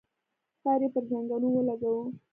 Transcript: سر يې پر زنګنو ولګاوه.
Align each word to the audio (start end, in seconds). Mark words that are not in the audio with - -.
سر 0.61 0.79
يې 0.83 0.89
پر 0.93 1.03
زنګنو 1.09 1.47
ولګاوه. 1.53 2.03